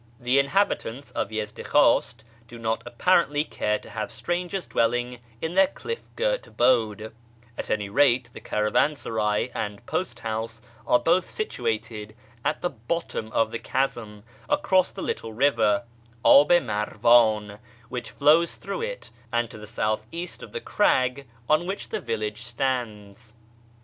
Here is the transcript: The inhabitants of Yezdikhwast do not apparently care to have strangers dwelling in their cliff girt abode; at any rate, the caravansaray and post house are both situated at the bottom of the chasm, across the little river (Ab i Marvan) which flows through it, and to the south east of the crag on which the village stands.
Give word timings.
The 0.19 0.39
inhabitants 0.39 1.11
of 1.11 1.29
Yezdikhwast 1.29 2.23
do 2.47 2.57
not 2.57 2.81
apparently 2.87 3.43
care 3.43 3.77
to 3.77 3.89
have 3.91 4.11
strangers 4.11 4.65
dwelling 4.65 5.19
in 5.43 5.53
their 5.53 5.67
cliff 5.67 6.01
girt 6.15 6.47
abode; 6.47 7.13
at 7.55 7.69
any 7.69 7.87
rate, 7.87 8.27
the 8.33 8.41
caravansaray 8.41 9.51
and 9.53 9.85
post 9.85 10.21
house 10.21 10.59
are 10.87 10.97
both 10.97 11.29
situated 11.29 12.15
at 12.43 12.63
the 12.63 12.71
bottom 12.71 13.31
of 13.31 13.51
the 13.51 13.59
chasm, 13.59 14.23
across 14.49 14.89
the 14.89 15.03
little 15.03 15.33
river 15.33 15.83
(Ab 16.25 16.49
i 16.51 16.57
Marvan) 16.59 17.59
which 17.89 18.09
flows 18.09 18.55
through 18.55 18.81
it, 18.81 19.11
and 19.31 19.51
to 19.51 19.59
the 19.59 19.67
south 19.67 20.07
east 20.11 20.41
of 20.41 20.51
the 20.51 20.61
crag 20.61 21.27
on 21.47 21.67
which 21.67 21.89
the 21.89 22.01
village 22.01 22.41
stands. 22.41 23.33